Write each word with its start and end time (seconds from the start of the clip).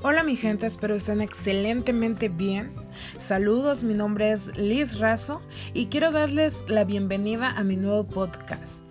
Hola 0.00 0.22
mi 0.22 0.36
gente, 0.36 0.64
espero 0.64 0.94
estén 0.94 1.20
excelentemente 1.20 2.28
bien. 2.28 2.72
Saludos, 3.18 3.82
mi 3.82 3.94
nombre 3.94 4.30
es 4.30 4.56
Liz 4.56 5.00
Razo 5.00 5.42
y 5.74 5.86
quiero 5.86 6.12
darles 6.12 6.64
la 6.68 6.84
bienvenida 6.84 7.50
a 7.50 7.64
mi 7.64 7.74
nuevo 7.74 8.06
podcast. 8.06 8.84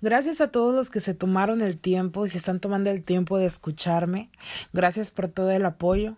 Gracias 0.00 0.40
a 0.40 0.50
todos 0.50 0.74
los 0.74 0.88
que 0.88 1.00
se 1.00 1.12
tomaron 1.12 1.60
el 1.60 1.76
tiempo 1.76 2.24
y 2.24 2.30
se 2.30 2.38
están 2.38 2.58
tomando 2.58 2.88
el 2.88 3.04
tiempo 3.04 3.36
de 3.36 3.44
escucharme. 3.44 4.30
Gracias 4.72 5.10
por 5.10 5.28
todo 5.28 5.50
el 5.50 5.66
apoyo. 5.66 6.16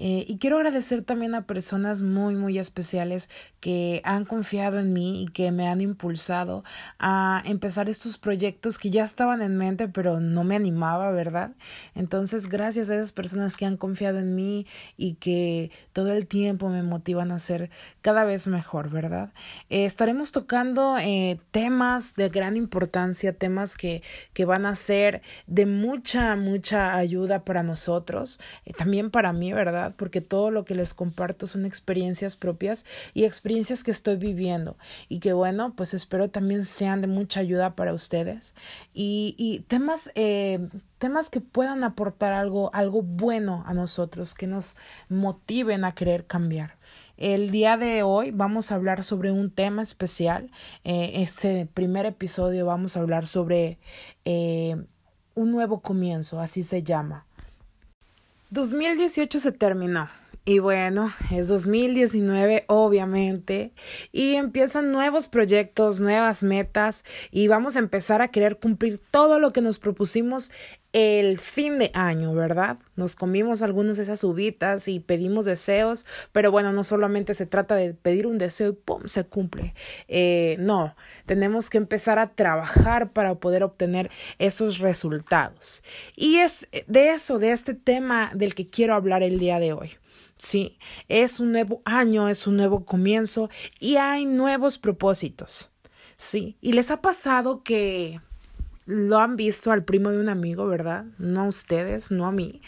Eh, 0.00 0.24
y 0.28 0.38
quiero 0.38 0.58
agradecer 0.58 1.02
también 1.02 1.34
a 1.34 1.44
personas 1.44 2.02
muy, 2.02 2.36
muy 2.36 2.56
especiales 2.56 3.28
que 3.58 4.00
han 4.04 4.24
confiado 4.24 4.78
en 4.78 4.92
mí 4.92 5.24
y 5.24 5.26
que 5.26 5.50
me 5.50 5.66
han 5.66 5.80
impulsado 5.80 6.62
a 7.00 7.42
empezar 7.44 7.88
estos 7.88 8.16
proyectos 8.16 8.78
que 8.78 8.90
ya 8.90 9.02
estaban 9.02 9.42
en 9.42 9.56
mente, 9.56 9.88
pero 9.88 10.20
no 10.20 10.44
me 10.44 10.54
animaba, 10.54 11.10
¿verdad? 11.10 11.50
Entonces, 11.96 12.46
gracias 12.46 12.90
a 12.90 12.94
esas 12.94 13.10
personas 13.10 13.56
que 13.56 13.66
han 13.66 13.76
confiado 13.76 14.20
en 14.20 14.36
mí 14.36 14.68
y 14.96 15.14
que 15.14 15.72
todo 15.92 16.12
el 16.12 16.28
tiempo 16.28 16.68
me 16.68 16.84
motivan 16.84 17.32
a 17.32 17.40
ser 17.40 17.68
cada 18.00 18.22
vez 18.22 18.46
mejor, 18.46 18.90
¿verdad? 18.90 19.32
Eh, 19.68 19.84
estaremos 19.84 20.30
tocando 20.30 20.96
eh, 20.98 21.40
temas 21.50 22.14
de 22.14 22.28
gran 22.28 22.56
importancia, 22.56 23.32
temas 23.32 23.76
que, 23.76 24.04
que 24.32 24.44
van 24.44 24.64
a 24.64 24.76
ser 24.76 25.22
de 25.48 25.66
mucha, 25.66 26.36
mucha 26.36 26.94
ayuda 26.94 27.44
para 27.44 27.64
nosotros, 27.64 28.38
también 28.76 29.10
para 29.10 29.32
mí, 29.32 29.52
¿verdad? 29.52 29.87
Porque 29.96 30.20
todo 30.20 30.50
lo 30.50 30.64
que 30.64 30.74
les 30.74 30.94
comparto 30.94 31.46
son 31.46 31.66
experiencias 31.66 32.36
propias 32.36 32.84
y 33.14 33.24
experiencias 33.24 33.84
que 33.84 33.90
estoy 33.90 34.16
viviendo 34.16 34.76
y 35.08 35.20
que 35.20 35.32
bueno, 35.32 35.74
pues 35.76 35.94
espero 35.94 36.30
también 36.30 36.64
sean 36.64 37.00
de 37.00 37.06
mucha 37.06 37.40
ayuda 37.40 37.76
para 37.76 37.94
ustedes 37.94 38.54
y, 38.94 39.34
y 39.38 39.60
temas, 39.60 40.10
eh, 40.14 40.68
temas 40.98 41.30
que 41.30 41.40
puedan 41.40 41.84
aportar 41.84 42.32
algo, 42.32 42.70
algo 42.74 43.02
bueno 43.02 43.64
a 43.66 43.74
nosotros, 43.74 44.34
que 44.34 44.46
nos 44.46 44.76
motiven 45.08 45.84
a 45.84 45.94
querer 45.94 46.26
cambiar. 46.26 46.78
El 47.16 47.50
día 47.50 47.76
de 47.76 48.04
hoy 48.04 48.30
vamos 48.30 48.70
a 48.70 48.76
hablar 48.76 49.02
sobre 49.02 49.32
un 49.32 49.50
tema 49.50 49.82
especial. 49.82 50.52
Eh, 50.84 51.22
este 51.22 51.66
primer 51.66 52.06
episodio 52.06 52.64
vamos 52.64 52.96
a 52.96 53.00
hablar 53.00 53.26
sobre 53.26 53.78
eh, 54.24 54.76
un 55.34 55.50
nuevo 55.50 55.80
comienzo, 55.80 56.40
así 56.40 56.62
se 56.62 56.84
llama. 56.84 57.27
2018 58.50 59.40
se 59.40 59.52
terminó. 59.52 60.08
Y 60.48 60.60
bueno, 60.60 61.12
es 61.30 61.46
2019 61.48 62.64
obviamente 62.68 63.74
y 64.12 64.36
empiezan 64.36 64.92
nuevos 64.92 65.28
proyectos, 65.28 66.00
nuevas 66.00 66.42
metas 66.42 67.04
y 67.30 67.48
vamos 67.48 67.76
a 67.76 67.80
empezar 67.80 68.22
a 68.22 68.28
querer 68.28 68.58
cumplir 68.58 68.98
todo 69.10 69.40
lo 69.40 69.52
que 69.52 69.60
nos 69.60 69.78
propusimos 69.78 70.50
el 70.94 71.36
fin 71.36 71.78
de 71.78 71.90
año, 71.92 72.32
¿verdad? 72.32 72.78
Nos 72.96 73.14
comimos 73.14 73.60
algunas 73.60 73.98
de 73.98 74.04
esas 74.04 74.24
uvitas 74.24 74.88
y 74.88 75.00
pedimos 75.00 75.44
deseos, 75.44 76.06
pero 76.32 76.50
bueno, 76.50 76.72
no 76.72 76.82
solamente 76.82 77.34
se 77.34 77.44
trata 77.44 77.74
de 77.74 77.92
pedir 77.92 78.26
un 78.26 78.38
deseo 78.38 78.70
y 78.70 78.72
¡pum! 78.72 79.02
se 79.04 79.24
cumple. 79.24 79.74
Eh, 80.08 80.56
no, 80.60 80.96
tenemos 81.26 81.68
que 81.68 81.76
empezar 81.76 82.18
a 82.18 82.30
trabajar 82.30 83.12
para 83.12 83.34
poder 83.34 83.64
obtener 83.64 84.10
esos 84.38 84.78
resultados. 84.78 85.82
Y 86.16 86.36
es 86.36 86.68
de 86.86 87.10
eso, 87.10 87.38
de 87.38 87.52
este 87.52 87.74
tema 87.74 88.30
del 88.34 88.54
que 88.54 88.70
quiero 88.70 88.94
hablar 88.94 89.22
el 89.22 89.38
día 89.38 89.60
de 89.60 89.74
hoy. 89.74 89.98
Sí, 90.38 90.78
es 91.08 91.40
un 91.40 91.52
nuevo 91.52 91.82
año, 91.84 92.28
es 92.28 92.46
un 92.46 92.56
nuevo 92.56 92.84
comienzo 92.84 93.50
y 93.80 93.96
hay 93.96 94.24
nuevos 94.24 94.78
propósitos. 94.78 95.72
Sí, 96.16 96.56
y 96.60 96.72
les 96.72 96.90
ha 96.90 97.00
pasado 97.00 97.62
que 97.62 98.20
lo 98.86 99.18
han 99.18 99.36
visto 99.36 99.70
al 99.70 99.84
primo 99.84 100.10
de 100.10 100.18
un 100.18 100.28
amigo, 100.28 100.66
¿verdad? 100.66 101.04
No 101.18 101.42
a 101.42 101.48
ustedes, 101.48 102.10
no 102.10 102.24
a 102.24 102.32
mí. 102.32 102.62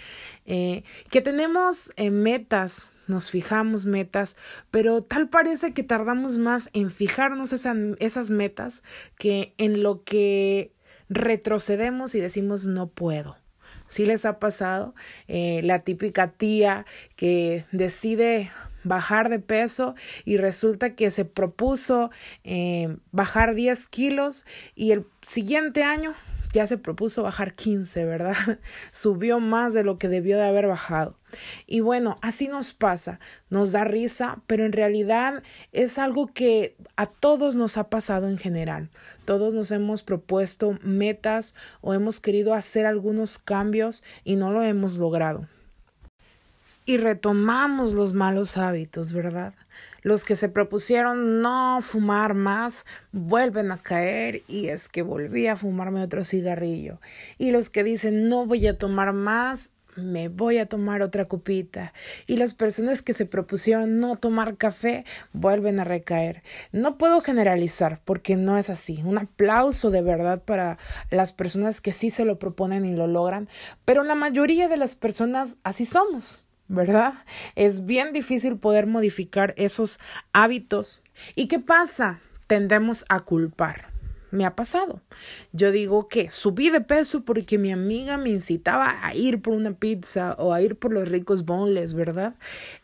Eh, 0.45 0.85
que 1.11 1.23
tenemos 1.23 1.93
eh, 1.97 2.11
metas, 2.11 2.93
nos 3.07 3.31
fijamos 3.31 3.87
metas, 3.87 4.37
pero 4.71 5.03
tal 5.03 5.31
parece 5.31 5.73
que 5.73 5.83
tardamos 5.83 6.37
más 6.37 6.69
en 6.75 6.91
fijarnos 6.91 7.53
esas 7.53 8.31
metas 8.31 8.83
que 9.17 9.55
en 9.57 9.83
lo 9.83 10.05
que 10.05 10.75
retrocedemos 11.09 12.15
y 12.15 12.21
decimos 12.21 12.67
no 12.67 12.89
puedo. 12.89 13.40
¿Sí 13.91 14.07
les 14.07 14.25
ha 14.25 14.39
pasado? 14.39 14.95
Eh, 15.27 15.63
la 15.65 15.81
típica 15.81 16.29
tía 16.31 16.87
que 17.17 17.65
decide 17.73 18.53
bajar 18.85 19.29
de 19.29 19.39
peso 19.39 19.95
y 20.25 20.37
resulta 20.37 20.95
que 20.95 21.11
se 21.11 21.25
propuso 21.25 22.11
eh, 22.45 22.97
bajar 23.13 23.55
10 23.55 23.89
kilos 23.89 24.47
y 24.75 24.93
el 24.93 25.07
siguiente 25.27 25.83
año 25.85 26.15
ya 26.53 26.67
se 26.67 26.79
propuso 26.79 27.23
bajar 27.23 27.55
15, 27.55 28.05
¿verdad? 28.05 28.35
Subió 28.93 29.41
más 29.41 29.75
de 29.75 29.85
lo 29.85 29.99
que 29.99 30.09
debió 30.09 30.37
de 30.37 30.45
haber 30.45 30.67
bajado. 30.67 31.17
Y 31.67 31.81
bueno, 31.81 32.19
así 32.23 32.49
nos 32.49 32.73
pasa, 32.73 33.21
nos 33.51 33.73
da 33.73 33.85
risa, 33.85 34.41
pero 34.47 34.65
en 34.65 34.73
realidad 34.73 35.43
es 35.73 35.99
algo 35.99 36.27
que 36.27 36.77
a 36.97 37.07
todos 37.07 37.55
nos 37.55 37.77
ha 37.77 37.89
pasado 37.89 38.29
en 38.29 38.39
general. 38.39 38.91
Todos 39.25 39.55
nos 39.55 39.71
hemos 39.71 40.03
propuesto 40.03 40.79
metas 40.83 41.55
o 41.81 41.95
hemos 41.95 42.19
querido 42.21 42.55
hacer 42.55 42.87
algunos 42.87 43.39
cambios 43.39 44.03
y 44.25 44.37
no 44.37 44.51
lo 44.51 44.63
hemos 44.63 44.97
logrado 44.97 45.47
y 46.85 46.97
retomamos 46.97 47.93
los 47.93 48.13
malos 48.13 48.57
hábitos, 48.57 49.13
¿verdad? 49.13 49.55
Los 50.03 50.25
que 50.25 50.35
se 50.35 50.49
propusieron 50.49 51.43
no 51.43 51.81
fumar 51.83 52.35
más 52.35 52.87
vuelven 53.13 53.71
a 53.71 53.79
caer 53.79 54.43
y 54.49 54.69
es 54.69 54.89
que 54.89 55.03
volví 55.03 55.47
a 55.47 55.57
fumarme 55.57 56.03
otro 56.03 56.25
cigarrillo. 56.25 57.01
Y 57.39 57.51
los 57.51 57.69
que 57.69 57.85
dicen 57.85 58.29
no 58.29 58.47
voy 58.47 58.67
a 58.67 58.79
tomar 58.79 59.13
más, 59.13 59.73
me 59.97 60.29
voy 60.29 60.59
a 60.59 60.67
tomar 60.67 61.03
otra 61.03 61.27
copita. 61.27 61.93
Y 62.27 62.37
las 62.37 62.55
personas 62.55 63.03
que 63.03 63.13
se 63.13 63.27
propusieron 63.27 64.01
no 64.01 64.17
tomar 64.17 64.57
café 64.57 65.05
vuelven 65.33 65.81
a 65.81 65.85
recaer. 65.85 66.43
No 66.73 66.97
puedo 66.99 67.21
generalizar 67.21 68.01
porque 68.05 68.37
no 68.37 68.59
es 68.59 68.71
así. 68.71 69.03
Un 69.05 69.19
aplauso 69.19 69.91
de 69.91 70.03
verdad 70.03 70.43
para 70.43 70.79
las 71.11 71.33
personas 71.33 71.81
que 71.81 71.93
sí 71.93 72.11
se 72.11 72.25
lo 72.25 72.39
proponen 72.39 72.85
y 72.85 72.95
lo 72.95 73.07
logran, 73.07 73.49
pero 73.85 74.03
la 74.03 74.15
mayoría 74.15 74.69
de 74.69 74.77
las 74.77 74.95
personas 74.95 75.59
así 75.63 75.85
somos. 75.85 76.47
¿Verdad? 76.71 77.15
Es 77.57 77.85
bien 77.85 78.13
difícil 78.13 78.57
poder 78.57 78.87
modificar 78.87 79.55
esos 79.57 79.99
hábitos. 80.33 81.03
¿Y 81.35 81.49
qué 81.49 81.59
pasa? 81.59 82.21
Tendemos 82.47 83.05
a 83.09 83.21
culpar. 83.21 83.91
Me 84.31 84.45
ha 84.45 84.55
pasado. 84.55 85.01
Yo 85.53 85.73
digo 85.73 86.07
que 86.07 86.31
subí 86.31 86.71
de 86.71 86.81
peso 86.81 87.25
porque 87.25 87.59
mi 87.59 87.73
amiga 87.73 88.17
me 88.17 88.31
incitaba 88.31 89.05
a 89.05 89.13
ir 89.17 89.43
por 89.43 89.55
una 89.55 89.73
pizza 89.73 90.37
o 90.39 90.55
a 90.55 90.63
ir 90.63 90.77
por 90.77 90.93
los 90.93 91.09
ricos 91.09 91.45
bonles, 91.45 91.95
¿verdad? 91.95 92.35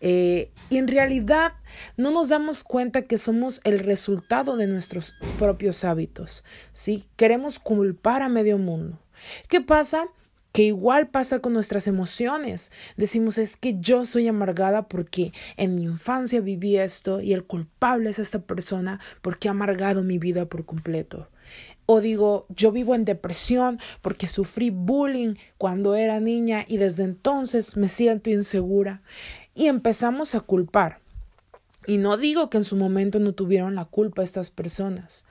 Eh, 0.00 0.50
y 0.69 0.78
en 0.78 0.88
realidad 0.88 1.52
no 1.96 2.10
nos 2.10 2.30
damos 2.30 2.64
cuenta 2.64 3.02
que 3.02 3.19
somos 3.19 3.60
el 3.62 3.78
resultado 3.78 4.56
de 4.56 4.66
nuestros 4.66 5.14
propios 5.38 5.84
hábitos. 5.84 6.42
¿sí? 6.72 7.04
Queremos 7.14 7.60
culpar 7.60 8.22
a 8.22 8.28
medio 8.28 8.58
mundo. 8.58 8.98
¿Qué 9.48 9.60
pasa? 9.60 10.08
Que 10.56 10.62
igual 10.62 11.09
pasa 11.09 11.41
con 11.41 11.53
nuestras 11.53 11.87
emociones. 11.87 12.72
Decimos 12.97 13.37
es 13.37 13.59
que 13.59 13.77
yo 13.78 14.06
soy 14.06 14.27
amargada 14.27 14.89
porque 14.89 15.34
en 15.59 15.75
mi 15.75 15.83
infancia 15.83 16.41
viví 16.41 16.78
esto 16.78 17.21
y 17.21 17.34
el 17.34 17.44
culpable 17.44 18.09
es 18.09 18.19
esta 18.19 18.39
persona 18.39 18.99
porque 19.21 19.49
ha 19.49 19.50
amargado 19.50 20.03
mi 20.03 20.19
vida 20.19 20.47
por 20.47 20.65
completo. 20.65 21.28
O 21.84 22.00
digo, 22.00 22.47
yo 22.49 22.72
vivo 22.72 22.94
en 22.94 23.05
depresión 23.05 23.78
porque 24.00 24.28
sufrí 24.28 24.71
bullying 24.71 25.34
cuando 25.59 25.94
era 25.94 26.21
niña 26.21 26.65
y 26.67 26.78
desde 26.78 27.05
entonces 27.05 27.77
me 27.77 27.88
siento 27.88 28.31
insegura. 28.31 29.03
Y 29.55 29.67
empezamos 29.67 30.34
a 30.34 30.41
culpar. 30.41 31.00
Y 31.87 31.99
no 31.99 32.17
digo 32.17 32.49
que 32.49 32.56
en 32.56 32.65
su 32.65 32.76
momento 32.76 33.19
no 33.19 33.35
tuvieron 33.35 33.75
la 33.75 33.85
culpa 33.85 34.23
estas 34.23 34.49
personas, 34.49 35.26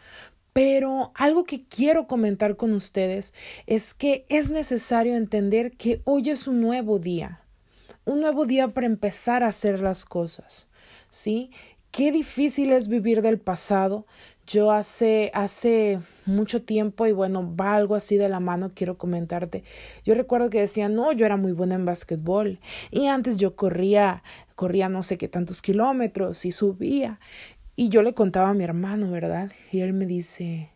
pero 0.55 1.11
algo 1.15 1.43
que 1.43 1.65
quiero 1.65 2.07
comentar 2.07 2.55
con 2.55 2.71
ustedes 2.71 3.33
es 3.67 3.93
que 3.93 4.25
es 4.29 4.51
necesario 4.51 5.17
entender 5.17 5.73
que 5.73 6.01
hoy 6.05 6.29
es 6.29 6.47
un 6.47 6.61
nuevo 6.61 6.97
día, 6.97 7.41
un 8.05 8.21
nuevo 8.21 8.45
día 8.45 8.69
para 8.69 8.87
empezar 8.87 9.43
a 9.43 9.49
hacer 9.49 9.81
las 9.81 10.05
cosas, 10.05 10.69
¿sí? 11.09 11.51
Qué 11.91 12.09
difícil 12.13 12.71
es 12.71 12.87
vivir 12.87 13.21
del 13.21 13.37
pasado. 13.37 14.05
Yo 14.47 14.71
hace, 14.71 15.29
hace 15.33 15.99
mucho 16.25 16.61
tiempo, 16.61 17.05
y 17.05 17.11
bueno, 17.11 17.55
va 17.55 17.75
algo 17.75 17.95
así 17.95 18.15
de 18.15 18.29
la 18.29 18.39
mano, 18.39 18.71
quiero 18.73 18.97
comentarte. 18.97 19.63
Yo 20.05 20.13
recuerdo 20.13 20.49
que 20.49 20.59
decía, 20.59 20.87
no, 20.87 21.11
yo 21.11 21.25
era 21.25 21.35
muy 21.35 21.51
buena 21.51 21.75
en 21.75 21.83
básquetbol. 21.83 22.59
Y 22.91 23.07
antes 23.07 23.37
yo 23.37 23.55
corría, 23.55 24.23
corría 24.55 24.87
no 24.87 25.03
sé 25.03 25.17
qué 25.17 25.27
tantos 25.27 25.61
kilómetros 25.61 26.45
y 26.45 26.51
subía. 26.51 27.19
Y 27.75 27.89
yo 27.89 28.01
le 28.03 28.13
contaba 28.13 28.49
a 28.49 28.53
mi 28.53 28.63
hermano, 28.63 29.11
¿verdad? 29.11 29.51
Y 29.71 29.81
él 29.81 29.93
me 29.93 30.05
dice, 30.05 30.71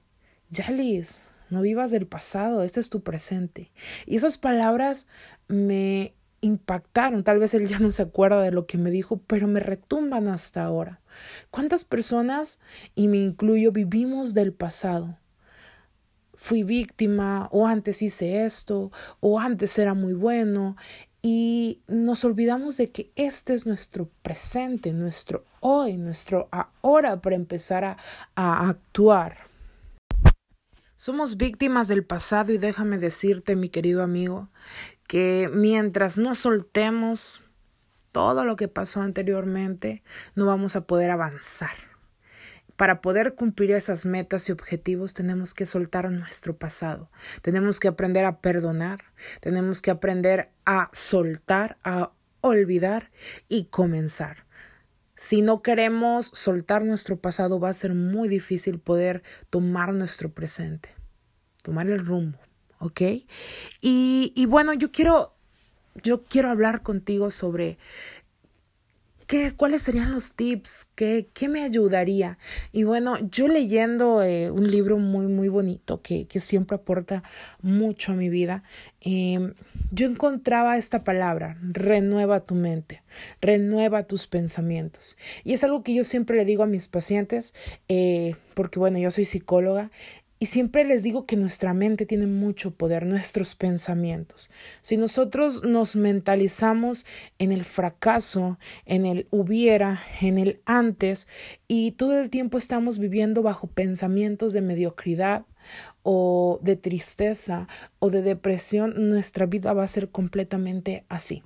Yalis, 0.50 1.28
no 1.50 1.62
vivas 1.62 1.92
del 1.92 2.08
pasado, 2.08 2.64
este 2.64 2.80
es 2.80 2.90
tu 2.90 3.02
presente. 3.02 3.72
Y 4.06 4.18
esas 4.18 4.38
palabras 4.38 5.08
me 5.48 6.14
impactaron. 6.42 7.24
Tal 7.24 7.40
vez 7.40 7.54
él 7.54 7.68
ya 7.68 7.80
no 7.80 7.92
se 7.92 8.04
acuerda 8.04 8.42
de 8.42 8.52
lo 8.52 8.66
que 8.66 8.78
me 8.78 8.92
dijo, 8.92 9.22
pero 9.28 9.48
me 9.48 9.60
retumban 9.60 10.28
hasta 10.28 10.64
ahora. 10.64 11.02
¿Cuántas 11.52 11.86
personas, 11.86 12.60
y 12.96 13.08
me 13.08 13.18
incluyo, 13.18 13.72
vivimos 13.72 14.34
del 14.34 14.54
pasado? 14.54 15.18
fui 16.40 16.64
víctima 16.64 17.50
o 17.52 17.68
antes 17.68 18.02
hice 18.02 18.46
esto 18.46 18.94
o 19.20 19.42
antes 19.42 19.78
era 19.78 19.94
muy 19.94 20.14
bueno 20.14 20.78
y 21.22 21.82
nos 21.88 22.24
olvidamos 22.24 22.78
de 22.78 22.92
que 22.92 23.12
este 23.16 23.54
es 23.54 23.66
nuestro 23.66 24.10
presente, 24.22 24.94
nuestro 24.94 25.46
hoy, 25.60 25.98
nuestro 25.98 26.48
ahora 26.52 27.22
para 27.22 27.36
empezar 27.36 27.84
a, 27.84 27.98
a 28.36 28.70
actuar. 28.70 29.50
Somos 30.96 31.38
víctimas 31.38 31.88
del 31.88 32.06
pasado 32.06 32.52
y 32.52 32.58
déjame 32.58 32.98
decirte, 32.98 33.56
mi 33.56 33.70
querido 33.70 34.04
amigo, 34.04 34.50
que 35.08 35.50
mientras 35.54 36.18
no 36.18 36.36
soltemos 36.36 37.42
todo 38.12 38.44
lo 38.46 38.56
que 38.56 38.68
pasó 38.68 39.02
anteriormente, 39.02 40.04
no 40.36 40.46
vamos 40.46 40.76
a 40.76 40.86
poder 40.86 41.12
avanzar. 41.12 41.89
Para 42.80 43.02
poder 43.02 43.36
cumplir 43.36 43.72
esas 43.72 44.06
metas 44.06 44.48
y 44.48 44.54
objetivos 44.54 45.14
tenemos 45.14 45.54
que 45.54 45.66
soltar 45.66 46.10
nuestro 46.10 46.56
pasado, 46.56 47.12
tenemos 47.42 47.78
que 47.78 47.90
aprender 47.90 48.24
a 48.24 48.40
perdonar, 48.40 49.04
tenemos 49.42 49.82
que 49.82 49.92
aprender 49.92 50.50
a 50.66 50.90
soltar, 50.94 51.78
a 51.84 52.14
olvidar 52.40 53.12
y 53.50 53.66
comenzar. 53.66 54.46
Si 55.18 55.42
no 55.42 55.62
queremos 55.62 56.32
soltar 56.34 56.86
nuestro 56.86 57.18
pasado 57.18 57.60
va 57.60 57.68
a 57.68 57.74
ser 57.74 57.96
muy 57.96 58.30
difícil 58.30 58.80
poder 58.80 59.24
tomar 59.50 59.94
nuestro 59.94 60.32
presente, 60.32 60.96
tomar 61.62 61.90
el 61.90 62.00
rumbo, 62.00 62.40
¿ok? 62.80 63.02
Y, 63.82 64.46
bueno, 64.46 64.74
yo 64.74 64.90
quiero, 64.94 65.36
yo 66.02 66.24
quiero 66.24 66.50
hablar 66.50 66.82
contigo 66.82 67.30
sobre 67.30 67.78
¿Qué, 69.30 69.54
¿Cuáles 69.56 69.84
serían 69.84 70.12
los 70.12 70.34
tips? 70.34 70.88
¿Qué, 70.96 71.30
¿Qué, 71.36 71.50
me 71.50 71.64
ayudaría? 71.64 72.40
Y 72.72 72.82
bueno, 72.82 73.20
yo 73.30 73.48
leyendo 73.48 74.24
eh, 74.24 74.50
un 74.50 74.72
libro 74.72 74.98
muy, 74.98 75.28
muy 75.28 75.50
bonito 75.50 76.02
que, 76.02 76.26
que, 76.26 76.40
siempre 76.40 76.78
aporta 76.78 77.22
mucho 77.62 78.12
a 78.12 78.16
mi 78.16 78.30
vida, 78.30 78.64
eh, 79.02 79.54
yo 79.92 80.08
encontraba 80.08 80.80
esta 80.80 81.04
palabra, 81.04 81.60
renueva 81.62 82.40
tu 82.40 82.56
mente, 82.56 83.04
renueva 83.40 84.08
tus 84.08 84.26
pensamientos. 84.26 85.16
Y 85.44 85.54
es 85.54 85.64
algo 85.64 85.84
que 85.84 85.94
yo 85.94 86.04
siempre 86.04 86.36
le 86.36 86.44
digo 86.44 86.64
a 86.64 86.66
mis 86.66 86.88
pacientes, 86.88 87.54
eh, 87.88 88.36
porque 88.56 88.80
bueno, 88.80 88.98
yo 88.98 89.12
soy 89.12 89.26
psicóloga 89.26 89.92
y 90.40 90.46
siempre 90.46 90.86
les 90.86 91.04
digo 91.04 91.26
que 91.26 91.36
nuestra 91.36 91.74
mente 91.74 92.06
tiene 92.06 92.26
mucho 92.26 92.72
poder, 92.72 93.06
nuestros 93.06 93.56
pensamientos. 93.56 94.50
Si 94.80 94.96
nosotros 94.96 95.64
nos 95.64 95.98
mentalizamos 95.98 97.06
en 97.40 97.52
el 97.52 97.66
fracaso, 97.66 98.58
en 98.86 99.06
el 99.06 99.28
hubiera, 99.32 100.00
en 100.22 100.38
el 100.38 100.62
antes, 100.66 101.28
y 101.68 101.92
todo 101.92 102.18
el 102.18 102.30
tiempo 102.30 102.58
estamos 102.58 103.00
viviendo 103.00 103.44
bajo 103.44 103.68
pensamientos 103.68 104.54
de 104.54 104.62
mediocridad 104.62 105.46
o 106.04 106.60
de 106.64 106.78
tristeza 106.78 107.68
o 108.00 108.10
de 108.10 108.22
depresión, 108.22 109.10
nuestra 109.10 109.46
vida 109.46 109.74
va 109.74 109.84
a 109.84 109.88
ser 109.88 110.10
completamente 110.10 111.04
así. 111.10 111.44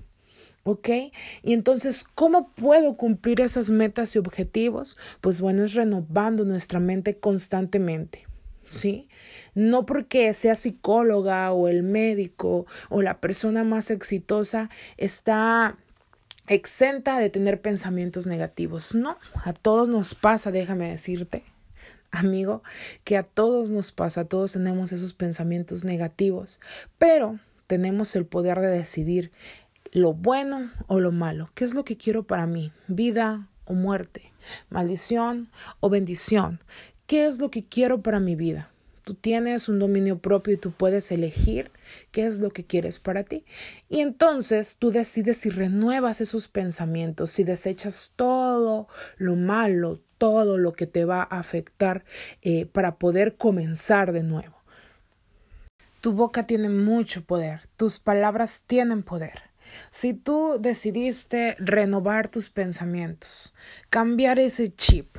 ¿Ok? 0.65 0.89
Y 1.41 1.51
entonces, 1.51 2.05
¿cómo 2.05 2.53
puedo 2.53 2.95
cumplir 2.95 3.41
esas 3.41 3.69
metas 3.69 4.15
y 4.15 4.19
objetivos? 4.19 4.97
Pues 5.19 5.41
bueno, 5.41 5.63
es 5.63 5.73
renovando 5.73 6.45
nuestra 6.45 6.79
mente 6.79 7.17
constantemente. 7.17 8.27
¿Sí? 8.65 9.09
No 9.55 9.85
porque 9.85 10.33
sea 10.33 10.55
psicóloga 10.55 11.51
o 11.51 11.67
el 11.67 11.83
médico 11.83 12.65
o 12.89 13.01
la 13.01 13.19
persona 13.19 13.63
más 13.63 13.91
exitosa 13.91 14.69
está 14.97 15.77
exenta 16.47 17.19
de 17.19 17.29
tener 17.29 17.61
pensamientos 17.61 18.27
negativos. 18.27 18.95
No, 18.95 19.17
a 19.45 19.53
todos 19.53 19.89
nos 19.89 20.15
pasa, 20.15 20.51
déjame 20.51 20.89
decirte, 20.89 21.43
amigo, 22.11 22.63
que 23.03 23.17
a 23.17 23.23
todos 23.23 23.69
nos 23.69 23.91
pasa, 23.91 24.25
todos 24.25 24.53
tenemos 24.53 24.91
esos 24.91 25.13
pensamientos 25.13 25.83
negativos, 25.83 26.59
pero 26.97 27.39
tenemos 27.67 28.15
el 28.15 28.25
poder 28.25 28.59
de 28.59 28.67
decidir 28.67 29.31
lo 29.91 30.13
bueno 30.13 30.71
o 30.87 30.99
lo 30.99 31.11
malo. 31.11 31.49
¿Qué 31.53 31.65
es 31.65 31.73
lo 31.73 31.83
que 31.83 31.97
quiero 31.97 32.23
para 32.23 32.45
mí? 32.45 32.71
¿Vida 32.87 33.47
o 33.65 33.73
muerte? 33.73 34.33
¿Maldición 34.69 35.49
o 35.79 35.89
bendición? 35.89 36.59
¿Qué 37.13 37.27
es 37.27 37.37
lo 37.37 37.51
que 37.51 37.63
quiero 37.63 38.01
para 38.01 38.19
mi 38.19 38.35
vida? 38.35 38.71
Tú 39.03 39.13
tienes 39.13 39.69
un 39.69 39.77
dominio 39.77 40.17
propio 40.17 40.55
y 40.55 40.57
tú 40.57 40.71
puedes 40.71 41.11
elegir 41.11 41.69
qué 42.09 42.25
es 42.25 42.39
lo 42.39 42.49
que 42.49 42.65
quieres 42.65 42.97
para 42.97 43.23
ti. 43.23 43.45
Y 43.87 43.99
entonces 43.99 44.77
tú 44.79 44.89
decides 44.89 45.37
si 45.37 45.51
renuevas 45.51 46.21
esos 46.21 46.47
pensamientos, 46.47 47.29
si 47.29 47.43
desechas 47.43 48.13
todo 48.15 48.87
lo 49.17 49.35
malo, 49.35 50.01
todo 50.17 50.57
lo 50.57 50.73
que 50.73 50.87
te 50.87 51.05
va 51.05 51.21
a 51.21 51.37
afectar 51.37 52.03
eh, 52.41 52.65
para 52.65 52.95
poder 52.95 53.37
comenzar 53.37 54.11
de 54.11 54.23
nuevo. 54.23 54.57
Tu 56.01 56.13
boca 56.13 56.47
tiene 56.47 56.69
mucho 56.69 57.23
poder, 57.23 57.61
tus 57.77 57.99
palabras 57.99 58.63
tienen 58.65 59.03
poder. 59.03 59.39
Si 59.91 60.15
tú 60.15 60.57
decidiste 60.59 61.57
renovar 61.59 62.29
tus 62.29 62.49
pensamientos, 62.49 63.53
cambiar 63.91 64.39
ese 64.39 64.73
chip, 64.73 65.17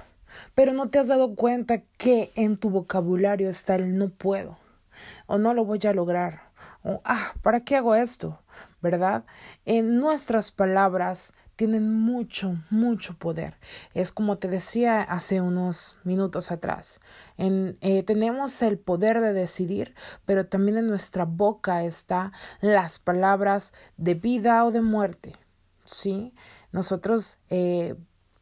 pero 0.55 0.73
no 0.73 0.89
te 0.89 0.99
has 0.99 1.09
dado 1.09 1.35
cuenta 1.35 1.83
que 1.99 2.33
en 2.35 2.57
tu 2.57 2.71
vocabulario 2.71 3.49
está 3.49 3.75
el 3.77 3.97
no 3.97 4.09
puedo 4.09 4.59
o 5.27 5.39
no 5.39 5.55
lo 5.55 5.65
voy 5.65 5.81
a 5.85 5.93
lograr 5.93 6.55
o 6.83 7.01
ah, 7.05 7.33
¿para 7.43 7.61
qué 7.61 7.77
hago 7.77 7.95
esto? 7.95 8.41
¿Verdad? 8.81 9.25
En 9.65 9.99
nuestras 9.99 10.51
palabras 10.51 11.33
tienen 11.57 11.95
mucho, 11.95 12.57
mucho 12.69 13.15
poder. 13.15 13.57
Es 13.95 14.13
como 14.13 14.39
te 14.39 14.49
decía 14.49 15.03
hace 15.03 15.41
unos 15.41 15.97
minutos 16.05 16.51
atrás. 16.51 17.01
En, 17.39 17.79
eh, 17.81 18.03
tenemos 18.03 18.61
el 18.63 18.79
poder 18.79 19.21
de 19.21 19.33
decidir, 19.33 19.95
pero 20.27 20.47
también 20.47 20.77
en 20.77 20.87
nuestra 20.87 21.25
boca 21.25 21.85
está 21.85 22.33
las 22.61 22.99
palabras 22.99 23.73
de 23.97 24.15
vida 24.15 24.65
o 24.65 24.71
de 24.71 24.83
muerte. 24.83 25.33
¿Sí? 25.85 26.35
Nosotros 26.73 27.39
eh, 27.51 27.95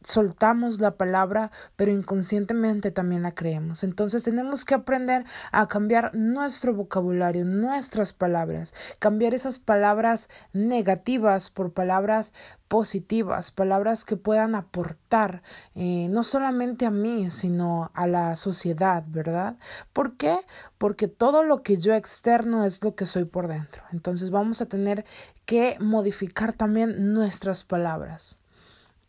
soltamos 0.04 0.80
la 0.80 0.96
palabra, 0.96 1.50
pero 1.76 1.92
inconscientemente 1.92 2.90
también 2.90 3.22
la 3.22 3.32
creemos. 3.32 3.82
Entonces 3.82 4.22
tenemos 4.22 4.64
que 4.64 4.74
aprender 4.74 5.24
a 5.50 5.68
cambiar 5.68 6.14
nuestro 6.14 6.74
vocabulario, 6.74 7.44
nuestras 7.44 8.12
palabras, 8.12 8.74
cambiar 8.98 9.34
esas 9.34 9.58
palabras 9.58 10.28
negativas 10.52 11.50
por 11.50 11.72
palabras 11.72 12.32
positivas, 12.72 13.50
palabras 13.50 14.06
que 14.06 14.16
puedan 14.16 14.54
aportar 14.54 15.42
eh, 15.74 16.06
no 16.08 16.22
solamente 16.22 16.86
a 16.86 16.90
mí, 16.90 17.30
sino 17.30 17.90
a 17.92 18.06
la 18.06 18.34
sociedad, 18.34 19.04
¿verdad? 19.08 19.58
¿Por 19.92 20.16
qué? 20.16 20.38
Porque 20.78 21.06
todo 21.06 21.42
lo 21.42 21.62
que 21.62 21.76
yo 21.76 21.94
externo 21.94 22.64
es 22.64 22.82
lo 22.82 22.94
que 22.94 23.04
soy 23.04 23.26
por 23.26 23.46
dentro. 23.46 23.82
Entonces 23.92 24.30
vamos 24.30 24.62
a 24.62 24.66
tener 24.66 25.04
que 25.44 25.76
modificar 25.80 26.54
también 26.54 27.12
nuestras 27.12 27.62
palabras. 27.62 28.38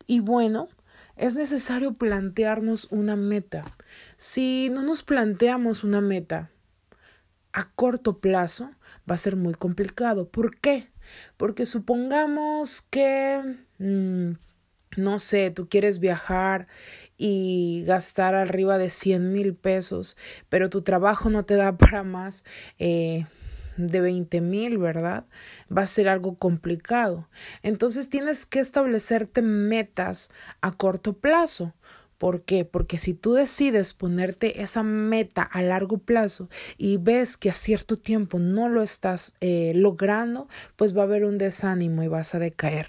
Y 0.08 0.20
bueno, 0.20 0.68
es 1.16 1.36
necesario 1.36 1.94
plantearnos 1.94 2.88
una 2.92 3.16
meta. 3.16 3.64
Si 4.18 4.70
no 4.72 4.82
nos 4.82 5.04
planteamos 5.04 5.84
una 5.84 6.02
meta 6.02 6.50
a 7.52 7.70
corto 7.70 8.20
plazo, 8.20 8.72
va 9.10 9.16
a 9.16 9.20
ser 9.20 9.36
muy 9.36 9.54
complicado. 9.54 10.28
¿Por 10.28 10.60
qué? 10.60 10.90
Porque 11.38 11.66
supongamos 11.66 12.82
que, 12.82 13.58
mm, 13.78 14.32
no 14.98 15.20
sé, 15.20 15.52
tú 15.52 15.70
quieres 15.70 16.00
viajar 16.00 16.68
y 17.18 17.84
gastar 17.86 18.36
arriba 18.36 18.78
de 18.78 18.90
100 18.90 19.32
mil 19.32 19.56
pesos, 19.56 20.18
pero 20.50 20.70
tu 20.70 20.82
trabajo 20.82 21.30
no 21.30 21.46
te 21.46 21.56
da 21.56 21.78
para 21.78 22.04
más. 22.04 22.44
Eh, 22.80 23.26
de 23.78 24.02
20 24.02 24.42
mil, 24.42 24.78
¿verdad? 24.78 25.26
Va 25.76 25.84
a 25.84 25.88
ser 25.88 26.08
algo 26.08 26.36
complicado. 26.36 27.28
Entonces 27.62 28.10
tienes 28.10 28.46
que 28.46 28.60
establecerte 28.60 29.42
metas 29.42 30.30
a 30.62 30.72
corto 30.72 31.14
plazo. 31.14 31.74
¿Por 32.18 32.44
qué? 32.44 32.64
Porque 32.64 32.98
si 32.98 33.14
tú 33.14 33.34
decides 33.34 33.94
ponerte 33.94 34.62
esa 34.62 34.82
meta 34.82 35.42
a 35.42 35.62
largo 35.62 35.98
plazo 35.98 36.48
y 36.78 36.96
ves 36.96 37.36
que 37.36 37.50
a 37.50 37.54
cierto 37.54 37.98
tiempo 37.98 38.40
no 38.40 38.70
lo 38.70 38.82
estás 38.82 39.36
eh, 39.42 39.74
logrando, 39.76 40.48
pues 40.78 40.96
va 40.96 41.02
a 41.02 41.04
haber 41.06 41.26
un 41.26 41.38
desánimo 41.38 42.02
y 42.02 42.08
vas 42.08 42.34
a 42.34 42.40
decaer. 42.40 42.88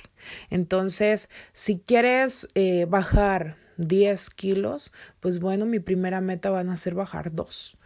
Entonces, 0.50 1.28
si 1.52 1.80
quieres 1.80 2.48
eh, 2.54 2.86
bajar 2.88 3.56
10 3.76 4.30
kilos, 4.30 4.92
pues 5.18 5.40
bueno, 5.40 5.66
mi 5.66 5.80
primera 5.80 6.20
meta 6.20 6.50
van 6.50 6.68
a 6.68 6.76
ser 6.76 6.94
bajar 6.94 7.32
2 7.32 7.76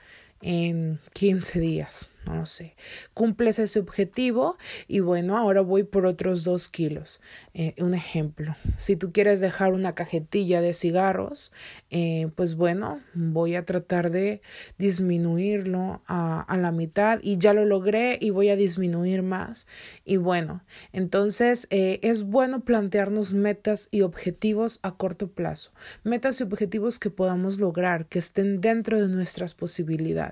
en 0.40 1.00
15 1.14 1.59
días, 1.59 2.14
no 2.25 2.37
lo 2.37 2.47
sé. 2.47 2.76
Cumples 3.12 3.59
ese 3.59 3.80
objetivo 3.80 4.57
y 4.87 5.00
bueno, 5.00 5.37
ahora 5.37 5.62
voy 5.62 5.83
por 5.83 6.07
otros 6.07 6.45
dos 6.45 6.68
kilos. 6.68 7.21
Eh, 7.54 7.75
un 7.78 7.95
ejemplo, 7.95 8.54
si 8.76 8.95
tú 8.95 9.12
quieres 9.12 9.40
dejar 9.40 9.73
una 9.73 9.95
cajetilla 9.95 10.61
de 10.61 10.75
cigarros, 10.75 11.52
eh, 11.90 12.30
pues 12.37 12.54
bueno, 12.54 13.00
voy 13.14 13.57
a 13.57 13.64
tratar 13.64 14.11
de 14.11 14.40
disminuirlo 14.78 16.02
a, 16.07 16.42
a 16.42 16.57
la 16.57 16.71
mitad 16.71 17.18
y 17.23 17.38
ya 17.38 17.52
lo 17.52 17.64
logré 17.64 18.18
y 18.21 18.30
voy 18.30 18.50
a 18.50 18.57
disminuir 18.57 19.23
más. 19.23 19.66
Y 20.04 20.18
bueno, 20.18 20.62
entonces 20.92 21.66
eh, 21.71 21.99
es 22.02 22.23
bueno 22.23 22.61
plantearnos 22.61 23.33
metas 23.33 23.88
y 23.90 24.02
objetivos 24.02 24.78
a 24.83 24.95
corto 24.95 25.28
plazo, 25.28 25.73
metas 26.04 26.40
y 26.40 26.45
objetivos 26.45 27.00
que 27.00 27.11
podamos 27.11 27.59
lograr, 27.59 28.07
que 28.07 28.21
estén 28.21 28.61
dentro 28.61 29.00
de 29.00 29.09
nuestras 29.09 29.54
posibilidades 29.54 30.27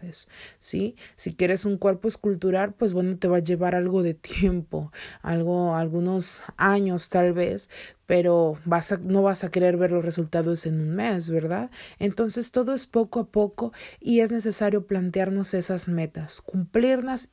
¿sí? 0.58 0.96
Si 1.16 1.34
quieres 1.34 1.64
un 1.64 1.78
cuerpo 1.78 2.08
escultural, 2.08 2.74
pues 2.74 2.92
bueno, 2.92 3.16
te 3.16 3.28
va 3.28 3.38
a 3.38 3.42
llevar 3.42 3.74
algo 3.74 4.02
de 4.02 4.14
tiempo, 4.14 4.92
algo, 5.22 5.74
algunos 5.74 6.42
años 6.56 7.08
tal 7.08 7.32
vez, 7.32 7.70
pero 8.06 8.56
vas 8.64 8.92
a, 8.92 8.96
no 8.96 9.22
vas 9.22 9.44
a 9.44 9.50
querer 9.50 9.76
ver 9.76 9.92
los 9.92 10.04
resultados 10.04 10.66
en 10.66 10.80
un 10.80 10.94
mes, 10.94 11.30
¿verdad? 11.30 11.70
Entonces 11.98 12.50
todo 12.52 12.74
es 12.74 12.86
poco 12.86 13.20
a 13.20 13.26
poco 13.26 13.72
y 14.00 14.20
es 14.20 14.30
necesario 14.30 14.86
plantearnos 14.86 15.54
esas 15.54 15.88
metas, 15.88 16.40
cumplirlas, 16.40 17.30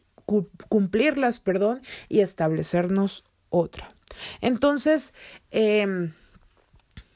cumplirlas, 0.69 1.39
perdón, 1.39 1.81
y 2.09 2.21
establecernos 2.21 3.25
otra. 3.49 3.93
Entonces, 4.41 5.13
eh, 5.51 6.11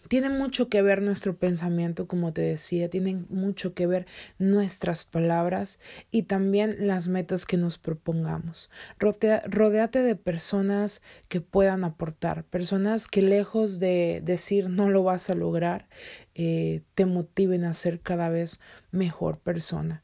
tiene 0.07 0.29
mucho 0.29 0.69
que 0.69 0.81
ver 0.81 1.01
nuestro 1.01 1.37
pensamiento, 1.37 2.07
como 2.07 2.33
te 2.33 2.41
decía, 2.41 2.89
tienen 2.89 3.25
mucho 3.29 3.73
que 3.73 3.87
ver 3.87 4.07
nuestras 4.37 5.05
palabras 5.05 5.79
y 6.11 6.23
también 6.23 6.87
las 6.87 7.07
metas 7.07 7.45
que 7.45 7.57
nos 7.57 7.77
propongamos. 7.77 8.69
rodeate 8.99 10.01
de 10.01 10.15
personas 10.15 11.01
que 11.27 11.41
puedan 11.41 11.83
aportar, 11.83 12.43
personas 12.45 13.07
que 13.07 13.21
lejos 13.21 13.79
de 13.79 14.21
decir 14.23 14.69
no 14.69 14.89
lo 14.89 15.03
vas 15.03 15.29
a 15.29 15.35
lograr, 15.35 15.87
eh, 16.35 16.81
te 16.95 17.05
motiven 17.05 17.63
a 17.63 17.73
ser 17.73 17.99
cada 17.99 18.29
vez 18.29 18.59
mejor 18.91 19.39
persona. 19.39 20.03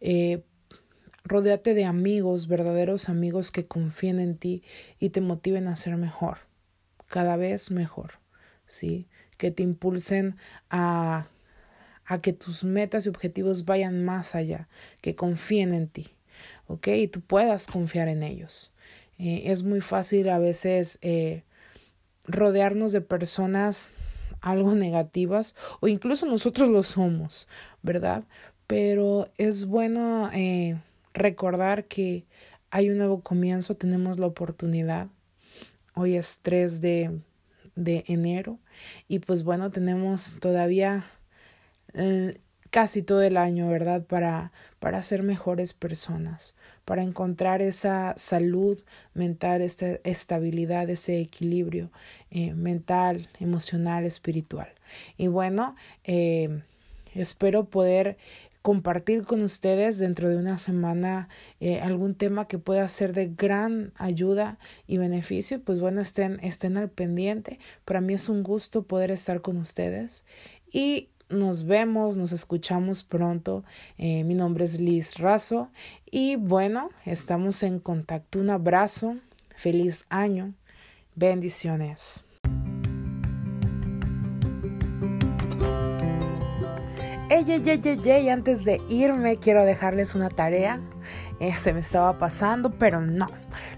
Eh, 0.00 0.44
Rodéate 1.22 1.74
de 1.74 1.84
amigos, 1.84 2.48
verdaderos 2.48 3.08
amigos 3.08 3.50
que 3.50 3.66
confíen 3.66 4.20
en 4.20 4.36
ti 4.36 4.64
y 4.98 5.10
te 5.10 5.20
motiven 5.20 5.68
a 5.68 5.76
ser 5.76 5.96
mejor, 5.96 6.38
cada 7.06 7.36
vez 7.36 7.70
mejor, 7.70 8.14
¿sí? 8.64 9.06
Que 9.40 9.50
te 9.50 9.62
impulsen 9.62 10.36
a, 10.68 11.22
a 12.04 12.20
que 12.20 12.34
tus 12.34 12.62
metas 12.62 13.06
y 13.06 13.08
objetivos 13.08 13.64
vayan 13.64 14.04
más 14.04 14.34
allá, 14.34 14.68
que 15.00 15.14
confíen 15.14 15.72
en 15.72 15.88
ti, 15.88 16.10
¿ok? 16.66 16.88
Y 16.88 17.08
tú 17.08 17.22
puedas 17.22 17.66
confiar 17.66 18.08
en 18.08 18.22
ellos. 18.22 18.74
Eh, 19.18 19.44
es 19.46 19.62
muy 19.62 19.80
fácil 19.80 20.28
a 20.28 20.38
veces 20.38 20.98
eh, 21.00 21.42
rodearnos 22.26 22.92
de 22.92 23.00
personas 23.00 23.92
algo 24.42 24.74
negativas 24.74 25.56
o 25.80 25.88
incluso 25.88 26.26
nosotros 26.26 26.68
lo 26.68 26.82
somos, 26.82 27.48
¿verdad? 27.80 28.24
Pero 28.66 29.30
es 29.38 29.64
bueno 29.64 30.30
eh, 30.34 30.78
recordar 31.14 31.86
que 31.86 32.26
hay 32.70 32.90
un 32.90 32.98
nuevo 32.98 33.22
comienzo, 33.22 33.74
tenemos 33.74 34.18
la 34.18 34.26
oportunidad. 34.26 35.08
Hoy 35.94 36.16
es 36.16 36.40
3 36.42 36.82
de, 36.82 37.20
de 37.74 38.04
enero 38.06 38.58
y 39.08 39.18
pues 39.20 39.44
bueno, 39.44 39.70
tenemos 39.70 40.38
todavía 40.40 41.06
eh, 41.94 42.38
casi 42.70 43.02
todo 43.02 43.22
el 43.22 43.36
año, 43.36 43.68
¿verdad? 43.68 44.02
Para, 44.02 44.52
para 44.78 45.02
ser 45.02 45.22
mejores 45.22 45.72
personas, 45.72 46.54
para 46.84 47.02
encontrar 47.02 47.62
esa 47.62 48.14
salud 48.16 48.78
mental, 49.14 49.60
esta 49.62 49.98
estabilidad, 50.04 50.88
ese 50.88 51.20
equilibrio 51.20 51.90
eh, 52.30 52.54
mental, 52.54 53.28
emocional, 53.40 54.04
espiritual. 54.04 54.68
Y 55.18 55.26
bueno, 55.28 55.76
eh, 56.04 56.62
espero 57.14 57.64
poder 57.64 58.16
compartir 58.62 59.24
con 59.24 59.42
ustedes 59.42 59.98
dentro 59.98 60.28
de 60.28 60.36
una 60.36 60.58
semana 60.58 61.28
eh, 61.60 61.80
algún 61.80 62.14
tema 62.14 62.46
que 62.46 62.58
pueda 62.58 62.88
ser 62.88 63.12
de 63.14 63.28
gran 63.28 63.92
ayuda 63.96 64.58
y 64.86 64.98
beneficio, 64.98 65.62
pues 65.62 65.80
bueno, 65.80 66.00
estén, 66.00 66.38
estén 66.42 66.76
al 66.76 66.90
pendiente. 66.90 67.58
Para 67.84 68.00
mí 68.00 68.14
es 68.14 68.28
un 68.28 68.42
gusto 68.42 68.82
poder 68.82 69.10
estar 69.10 69.40
con 69.40 69.56
ustedes 69.56 70.24
y 70.70 71.08
nos 71.30 71.64
vemos, 71.64 72.16
nos 72.16 72.32
escuchamos 72.32 73.04
pronto. 73.04 73.64
Eh, 73.98 74.24
mi 74.24 74.34
nombre 74.34 74.64
es 74.64 74.80
Liz 74.80 75.18
Razo 75.18 75.70
y 76.10 76.36
bueno, 76.36 76.90
estamos 77.04 77.62
en 77.62 77.78
contacto. 77.78 78.40
Un 78.40 78.50
abrazo, 78.50 79.16
feliz 79.56 80.04
año, 80.08 80.54
bendiciones. 81.14 82.24
Ey, 87.40 88.28
antes 88.28 88.66
de 88.66 88.82
irme 88.90 89.38
quiero 89.38 89.64
dejarles 89.64 90.14
una 90.14 90.28
tarea. 90.28 90.78
Eh, 91.38 91.54
se 91.56 91.72
me 91.72 91.80
estaba 91.80 92.18
pasando, 92.18 92.68
pero 92.68 93.00
no. 93.00 93.28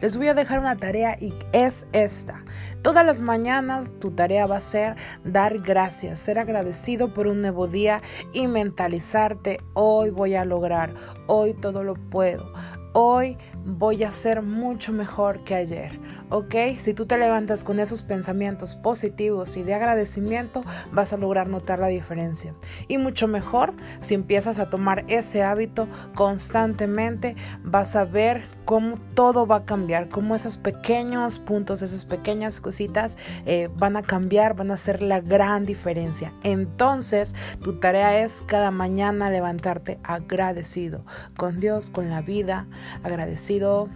Les 0.00 0.16
voy 0.16 0.26
a 0.26 0.34
dejar 0.34 0.58
una 0.58 0.76
tarea 0.76 1.16
y 1.20 1.32
es 1.52 1.86
esta. 1.92 2.44
Todas 2.82 3.06
las 3.06 3.22
mañanas 3.22 3.92
tu 4.00 4.10
tarea 4.10 4.46
va 4.46 4.56
a 4.56 4.60
ser 4.60 4.96
dar 5.22 5.60
gracias, 5.60 6.18
ser 6.18 6.40
agradecido 6.40 7.14
por 7.14 7.28
un 7.28 7.40
nuevo 7.40 7.68
día 7.68 8.02
y 8.32 8.48
mentalizarte, 8.48 9.60
hoy 9.74 10.10
voy 10.10 10.34
a 10.34 10.44
lograr, 10.44 10.92
hoy 11.28 11.54
todo 11.54 11.84
lo 11.84 11.94
puedo, 11.94 12.52
hoy 12.92 13.36
voy 13.64 14.02
a 14.04 14.10
ser 14.10 14.42
mucho 14.42 14.92
mejor 14.92 15.44
que 15.44 15.54
ayer, 15.54 15.98
¿ok? 16.30 16.54
Si 16.78 16.94
tú 16.94 17.06
te 17.06 17.18
levantas 17.18 17.64
con 17.64 17.80
esos 17.80 18.02
pensamientos 18.02 18.76
positivos 18.76 19.56
y 19.56 19.62
de 19.62 19.74
agradecimiento, 19.74 20.62
vas 20.92 21.12
a 21.12 21.16
lograr 21.16 21.48
notar 21.48 21.78
la 21.78 21.86
diferencia. 21.88 22.54
Y 22.88 22.98
mucho 22.98 23.28
mejor 23.28 23.74
si 24.00 24.14
empiezas 24.14 24.58
a 24.58 24.68
tomar 24.68 25.04
ese 25.08 25.42
hábito 25.42 25.88
constantemente, 26.14 27.36
vas 27.62 27.96
a 27.96 28.04
ver 28.04 28.44
cómo 28.64 28.98
todo 29.14 29.46
va 29.46 29.56
a 29.56 29.64
cambiar, 29.64 30.08
cómo 30.08 30.34
esos 30.34 30.56
pequeños 30.56 31.38
puntos, 31.38 31.82
esas 31.82 32.04
pequeñas 32.04 32.60
cositas 32.60 33.18
eh, 33.46 33.68
van 33.76 33.96
a 33.96 34.02
cambiar, 34.02 34.54
van 34.54 34.70
a 34.70 34.74
hacer 34.74 35.02
la 35.02 35.20
gran 35.20 35.66
diferencia. 35.66 36.32
Entonces, 36.42 37.34
tu 37.62 37.78
tarea 37.78 38.22
es 38.22 38.42
cada 38.46 38.70
mañana 38.70 39.30
levantarte 39.30 39.98
agradecido 40.02 41.04
con 41.36 41.60
Dios, 41.60 41.90
con 41.90 42.10
la 42.10 42.22
vida, 42.22 42.66
agradecido 43.02 43.88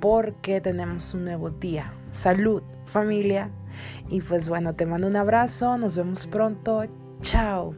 porque 0.00 0.60
tenemos 0.60 1.14
un 1.14 1.24
nuevo 1.24 1.50
día. 1.50 1.92
Salud, 2.10 2.62
familia. 2.86 3.50
Y 4.08 4.20
pues 4.20 4.48
bueno, 4.48 4.74
te 4.74 4.86
mando 4.86 5.06
un 5.06 5.16
abrazo, 5.16 5.78
nos 5.78 5.96
vemos 5.96 6.26
pronto. 6.26 6.84
Chao. 7.20 7.74